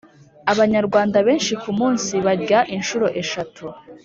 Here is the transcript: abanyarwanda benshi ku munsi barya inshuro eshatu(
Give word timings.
abanyarwanda 0.51 1.17
benshi 1.27 1.53
ku 1.61 1.69
munsi 1.79 2.13
barya 2.25 2.59
inshuro 2.75 3.05
eshatu( 3.21 3.65